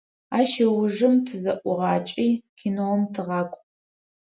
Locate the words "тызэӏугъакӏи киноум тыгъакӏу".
1.25-3.61